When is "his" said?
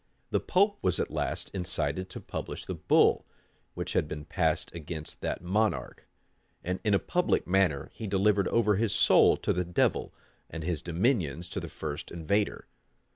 8.77-8.95, 10.63-10.81